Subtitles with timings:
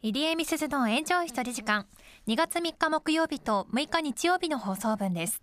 [0.00, 1.84] 入江美鈴の炎上一人時間。
[2.28, 5.42] 2月3日木曜日と6日日曜日の放送分です。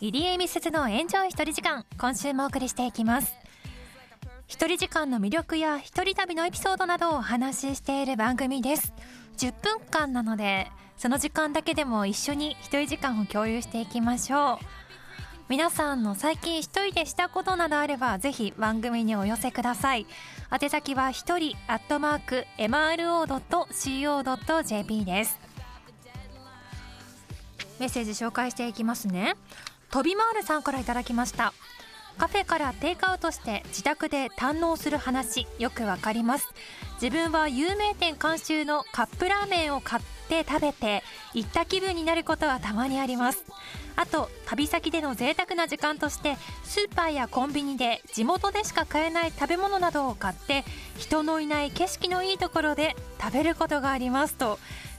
[0.00, 3.32] 入江美鈴の炎上一人時間今週もお送りしていきます。
[4.48, 8.92] 一人時間の魅力や一人旅のエピソードなどをお話ししている番組です。
[9.38, 14.75] 10分間なのでその時間だけでも一緒に一人時間を共有していきましょう。
[15.48, 20.04] 皆さんの最近一人でしたことなどあればぜひ番組にお寄せください。
[20.50, 23.44] 宛先は一人アットマーク MRO.CO.JP
[25.04, 25.38] です。
[27.78, 29.36] メッセージ紹介していきますね。
[29.92, 31.52] 飛び回るさんからいただきました。
[32.18, 36.48] カフェからテイクアウトして自宅で堪能する話よくわかります。
[37.00, 43.44] 自分は有名店監修のカップラーメンを買って食べて行った気分になることはたまにあります。
[43.96, 50.64] あと旅先での贅沢な時間としてスーパーやコンビニで地元でしか買えない食べ物などを買って
[50.98, 54.58] 人のいない景色のいいところで食べることがありますと。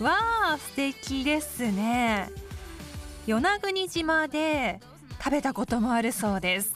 [0.00, 0.16] わ
[0.54, 2.30] あ素敵ですね。
[3.26, 4.80] 与那国島で
[5.18, 6.72] 食べたこともあるそうです。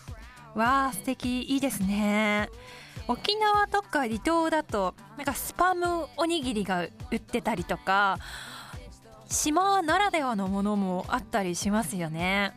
[0.55, 2.51] わあ素敵いいですね。
[3.09, 8.19] 沖縄とか離島だとなんかスパムおにぎりが売ってたりとか
[9.33, 12.53] 島ならではのものもあったりしますよね。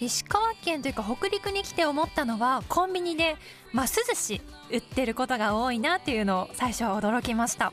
[0.00, 3.36] 石川県というか北陸に来て思ったのはコンビニで
[3.72, 4.40] ます寿司
[4.72, 7.72] 売ってることが多いなっていうのを最初は驚きました。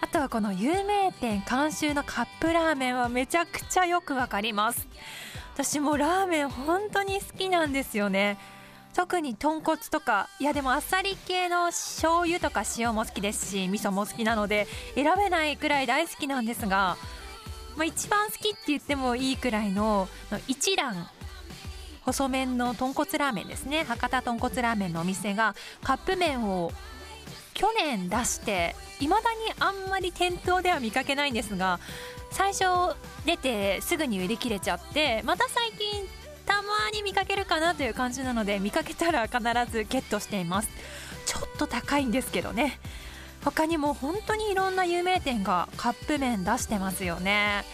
[0.00, 4.88] あとはこの有名店監修のカップラーメンはめちゃくちゃよくわかります。
[5.54, 8.38] 私もラーメン本当に好きなんですよね。
[8.94, 16.96] 特に豚骨とかいやでもあっさり系の醤油とか塩も好きですし味噌も好きなので選べないくらい大好きなんですが、
[17.76, 20.08] まあ、一番好きって言ってもいいくらいの
[20.46, 21.08] 一蘭。
[22.04, 23.84] 細麺の豚骨ラーメンですね。
[23.84, 25.54] 博多豚骨ラーメンのお店が
[25.84, 26.72] カップ麺を
[27.54, 31.78] 去年出していまだにあんまり店頭では見かけないんですが
[32.30, 36.08] 最初出てすぐに売り切れちゃってまた最近
[36.46, 39.38] たまに見かけるかなという感じなので見かけたら必
[39.70, 40.68] ずゲットしています。
[41.26, 42.78] ちょっと高いんですけどね。
[43.44, 47.64] 他にも本当にいろんな有名店がカップ麺出してますよね。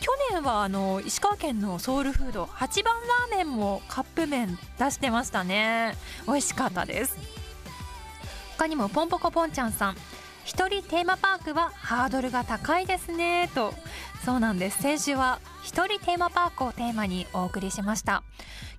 [0.00, 2.94] 去年はあの石川県のソウルフード八番
[3.30, 5.96] ラーメンもカップ麺出してましたね。
[6.26, 7.16] 美味しかったです。
[8.56, 9.96] 他にもポンポコポンちゃんさん。
[10.46, 13.50] 一人テーマパークはハードルが高いですね。
[13.52, 13.74] と。
[14.24, 14.80] そうなんです。
[14.80, 18.22] 先週は一人テーマパークをテーマにお送りしました。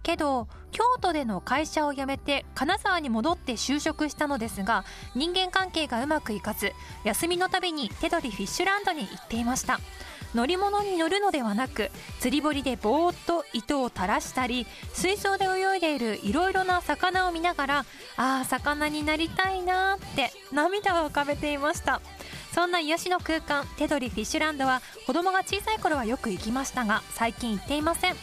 [0.02, 6.72] けど京都での会社を辞めて金沢に戻って就職したのですが人間関係がうまくいかず
[7.04, 9.82] 休みのたびに手取りフィッシュランドに行っていました。
[10.36, 17.86] 乗り物に乗るのではなく釣り堀でぼーっと糸を垂らしたり水槽で泳いでいるいろいろな魚を見ながら
[18.18, 22.02] ああ魚になりたいなって涙を浮かべていました。
[22.54, 28.16] そんな癒しの空間手取りフィッシュランドは子供が小さい頃はよく行きましたが最近行っていません。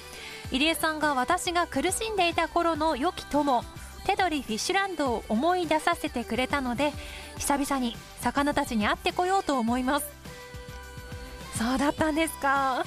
[0.50, 3.64] 入江さんが私が苦しんでいた頃の良き友
[4.06, 6.92] 手取りフィッシュランドを思い出させてくれたので
[7.38, 10.23] 久々に魚たちに会ってこようと思います。
[11.56, 12.84] そうだったんですか。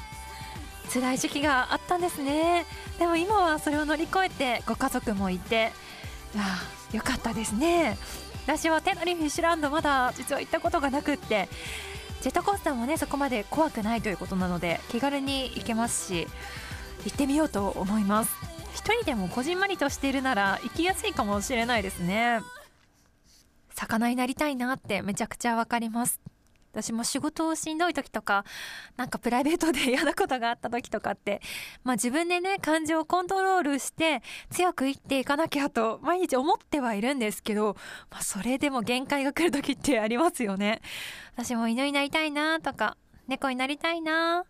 [0.93, 2.65] 辛い時期があったんですね。
[2.99, 5.71] でも今はそれを乗り越えてご家族もいて
[6.35, 6.63] あ
[6.95, 7.97] よかったですね。
[8.45, 11.49] 私はテナリフィッシュランドまだ実は行ったことがなくって
[12.21, 16.27] ジェットコースターもねそこまで怖くないということなので気軽に行けますし
[17.05, 18.31] 行ってみようと思います。
[18.73, 22.39] 一人でもこじんまりとしているなら行きやすいかもしれないですね。
[23.75, 26.19] 魚になりたいなってめちゃくちゃわかります。
[26.77, 28.45] 私も仕事をしんどい時とか
[28.97, 31.41] なんかプライベートで 嫌なことがあった時とかって
[31.83, 34.21] まあ自分でね感情をコントロールして
[34.51, 37.75] 強く生きていかなきゃと毎日思ってはいるんですけど、
[38.11, 40.81] まあ、それでも限界が来る時ってありますよね。
[41.33, 42.95] 私も犬になりたいなとか
[43.27, 44.45] 猫になりたいな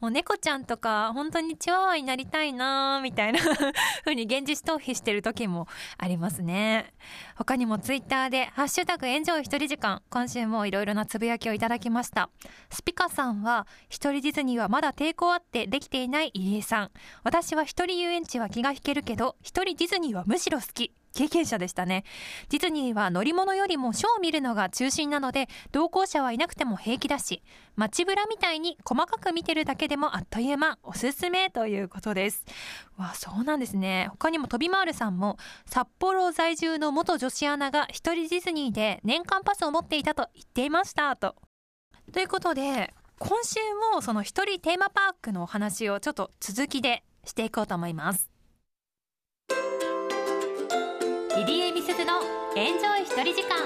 [0.00, 3.40] もう猫ちゃんとか本当にチワワになりたいなみたいな
[4.04, 5.68] 風に現実逃避してる時も
[5.98, 6.92] ありますね。
[7.36, 12.30] 他にもツイッターでハッシュタグエンジョイ一人時間今週もいろいろなつぶやきをいただきました。
[12.70, 16.90] スピカさんは一人ディズニーはまだ抵抗あってできていない入江さん。
[17.22, 20.92] 私は一人遊園地は気が引けるけど一人ディズニーはむしろ好き。
[21.20, 22.04] 経験者でしたね。
[22.48, 27.42] ディズニーは乗り物よりもショーを見るのが中心なので、同行者はいなくても平気だし、
[27.76, 32.46] 街ブラみたいに細かく見てるだけでもあっという間、おすすめということです。
[32.96, 34.08] わあ、そうなんですね。
[34.12, 35.36] 他にも飛び回るさんも、
[35.66, 41.36] 札幌在住の元女子アナが一人ディズニーで年間パスを持っていたと言っていました、と。
[42.14, 43.60] ということで、今週
[43.92, 48.30] もその一人テーマパークのお話をちょっと続きでしていこうと思います。
[51.40, 52.20] 入江美鈴の
[52.54, 53.56] エンジョイ一人時間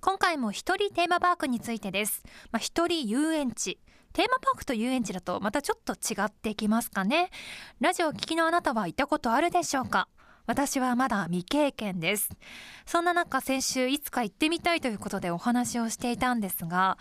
[0.00, 2.22] 今回も一人テーマパークについてです。
[2.50, 3.78] まあ、一人遊園地。
[4.14, 7.28] テーマパークと遊園地だとまたちょっと違ってきますかね。
[7.78, 10.08] ラジオ聴きのあなたは行ったことあるでしょうか？
[10.46, 12.30] 私はまだ未経験です。
[12.86, 16.96] そんな中先週いつか行ってみたいということでお話をしていたんですが、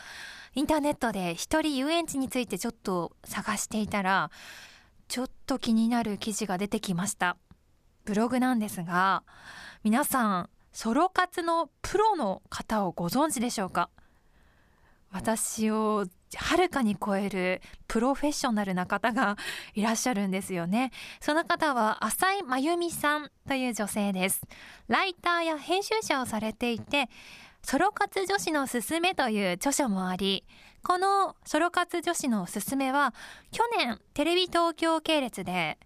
[0.53, 4.31] インターネットで一人遊園地についてちょっと探していたら、
[5.07, 7.38] ちょっと気になる記事が出てきました。
[8.07, 9.24] ブログなんですが
[9.83, 13.89] 皆さんソロ活のプロの方をご存知でしょうか？
[15.12, 16.06] 私を
[16.36, 19.36] はるかに超えるプロフェッショナルな方が
[19.74, 20.92] いらっしゃるんですよね。
[21.19, 24.42] その方は浅井真由美さんという女性です。
[24.88, 27.10] ライターや編集者をされていて、
[27.62, 30.45] ソロ活女子のすすめという著書もあり、
[30.81, 33.13] このソロ活女子のすすめは
[33.51, 35.77] 去年テレビ東京系列で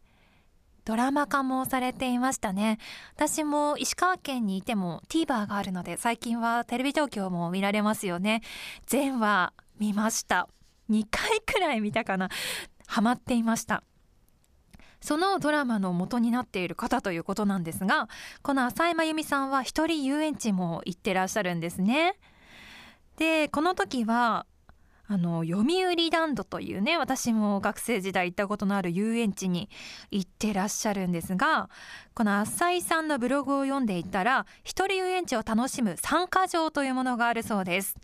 [0.86, 2.80] ドラマ化もされていましたね。
[3.16, 8.42] 私も石川県にいても TVer があるので最近はテレビ東京も見られますよね。
[8.88, 10.48] 全話見ました。
[10.89, 12.30] 2回くらい見たかな。
[12.88, 13.83] ハマっていました。
[15.01, 18.07] そのドラマの元になっている方ということなんですが
[18.44, 22.16] この浅井真由美さんは一人遊園地も行ってらっしゃるんですね。
[23.18, 24.45] でこの時は
[25.12, 29.69] あの読売ランドというね私も学生時代行ったことのある遊園地に
[30.10, 31.69] 行ってらっしゃるんですが
[32.13, 37.98] この浅井さんのブログを読んでいたら一人遊園地を楽しむ参加条というものがあるそうです。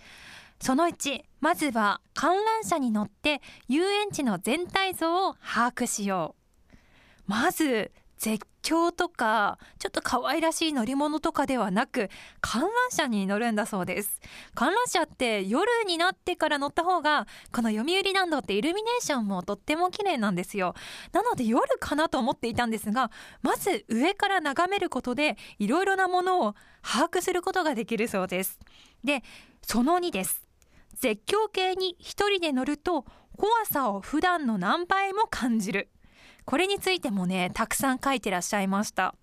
[0.60, 6.36] その1まずは観覧車に乗って遊園地の全体像を把握しよ
[6.70, 6.76] う。
[7.26, 12.10] まず絶叫とかちょっと可愛らしい乗り物とかではなく
[12.42, 14.20] 観覧車に乗るんだそうです。
[14.56, 20.74] 観覧車って夜になってから乗った方がこの読売ランドってイルミネーションもとっても綺麗なんですよ。
[21.12, 23.12] なので夜かなと思っていたんですが
[23.42, 28.60] まず上から眺めることでいろいろなものを把握することができるそうです。
[29.04, 29.24] で
[29.62, 30.42] その2です。
[30.96, 33.06] 絶叫系に一人で乗ると
[33.38, 35.90] 怖さを普段の何倍も感じる。
[36.48, 39.14] これについてもねたくさん書いてらっしゃいました。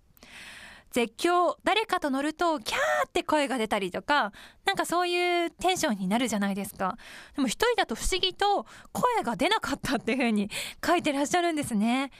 [0.91, 4.31] 絶叫誰かと乗るとキャーって声が出たりとか
[4.63, 6.97] なんかそういうテンションになるじゃないですか。
[7.35, 10.51] でも一人だと不思議と声が出なかったっていう風に
[10.85, 12.11] 書いてらっしゃるんですね。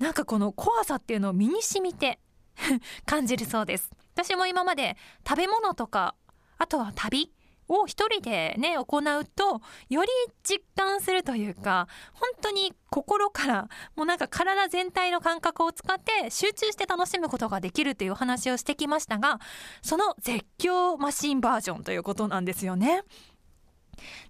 [0.00, 2.18] なんかこの怖さっていうのを身に染みて
[3.06, 3.90] 感じるそうです。
[4.14, 6.16] 私も今まで食べ物とか
[6.58, 7.32] あとは旅
[7.68, 10.08] を一人でね行うとより
[10.42, 19.40] 実感するというか本当に心からもうなんか体全体の感覚を使って集中して楽しむことができるという話をしてきましたが
[19.82, 23.02] その絶叫マシンバージョンということなんですよね。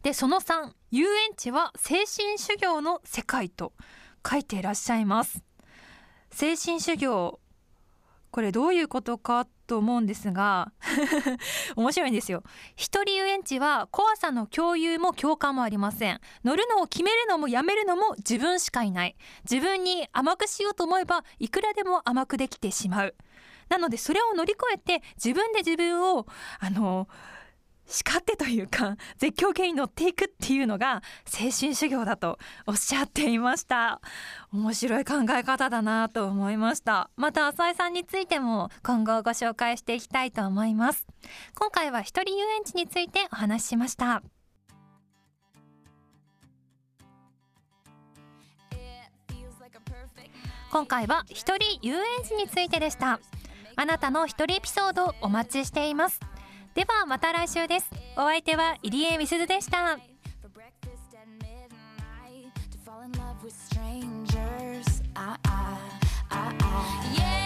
[0.03, 3.73] でその3遊園地は精神修行の世界と
[4.29, 5.43] 書いていらっしゃいます
[6.31, 7.41] 精神修行
[8.31, 10.73] これどういうことかと思うんですが
[11.77, 12.43] 面白いんですよ。
[12.77, 16.21] 一人遊園地は怖さの共有も共感もありません。
[16.45, 19.17] 乗るのを決めるのもやめるのも自分しかいない。
[19.51, 23.15] 自分に甘くしようと思えばいくらでも甘くできてしまう。
[23.69, 26.27] なのでそれを乗り越えて自分で自分を
[26.61, 27.09] あの
[27.87, 34.01] 叱ってというか 絶叫系に乗っていくっていうのが精神修行だとおっしゃっていました。
[34.53, 37.11] 面白い考え方だなと思いました。
[37.17, 41.07] また浅井さんについても今後ご紹介していきたいと思います。
[41.55, 44.23] 今回は一人遊園地についてお話ししました。
[50.71, 53.21] 今回は一人遊園地についてでした。
[53.77, 56.21] あなたの一人エピソードお待ちしています。
[56.77, 59.99] ではまた来週ですお相手は入江美鈴でした
[62.85, 65.03] fall in love with strangers.
[65.17, 65.77] Ah, ah,
[66.31, 67.15] ah, ah.
[67.19, 67.46] Yeah.